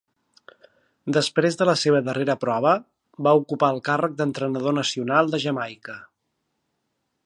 [1.17, 2.73] Després de la seva darrera prova,
[3.29, 6.05] va ocupar el càrrec d'entrenador nacional de Jamaica.